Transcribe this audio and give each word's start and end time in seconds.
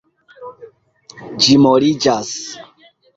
Ĝi 1.43 1.57
moliĝas. 1.65 2.33